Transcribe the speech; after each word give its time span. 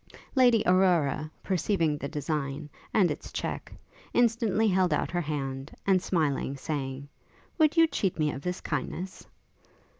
Lady 0.33 0.63
Aurora, 0.65 1.29
perceiving 1.43 1.95
the 1.95 2.07
design, 2.07 2.67
and 2.91 3.11
its 3.11 3.31
check, 3.31 3.71
instantly 4.15 4.67
held 4.67 4.91
out 4.93 5.11
her 5.11 5.21
hand, 5.21 5.69
and 5.85 6.01
smilingly 6.01 6.55
saying, 6.55 7.07
'Would 7.59 7.77
you 7.77 7.85
cheat 7.85 8.17
me 8.17 8.31
of 8.31 8.41
this 8.41 8.61
kindness?' 8.61 9.27